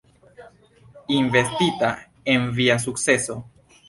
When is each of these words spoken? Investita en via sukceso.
Investita 1.17 1.91
en 2.25 2.49
via 2.55 2.79
sukceso. 2.79 3.45